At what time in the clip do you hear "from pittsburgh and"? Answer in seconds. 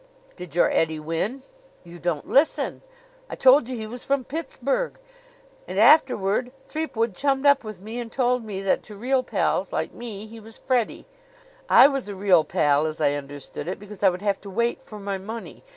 4.03-5.77